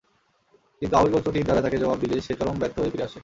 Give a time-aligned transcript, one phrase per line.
[0.81, 3.19] কিন্তু আউস গোত্র তীর দ্বারা তাকে জবাব দিলে সে চরম ব্যর্থ হয়ে ফিরে আসে।